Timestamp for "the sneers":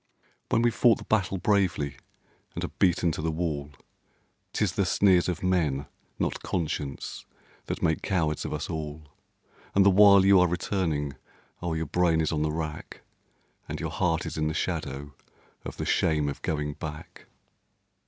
4.73-5.29